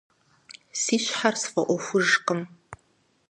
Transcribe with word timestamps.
Си 0.81 0.95
щхьэр 1.03 1.35
сфӀэӀуэхужкъым. 1.41 2.41